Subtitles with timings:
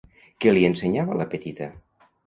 [0.45, 1.73] Què li ensenyava la petita?